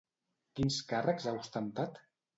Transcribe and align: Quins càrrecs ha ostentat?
Quins 0.59 0.79
càrrecs 0.93 1.27
ha 1.33 1.37
ostentat? 1.43 2.05